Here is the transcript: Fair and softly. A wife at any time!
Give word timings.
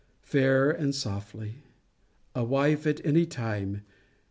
Fair 0.23 0.71
and 0.71 0.95
softly. 0.95 1.61
A 2.33 2.43
wife 2.43 2.87
at 2.87 3.05
any 3.05 3.27
time! 3.27 3.83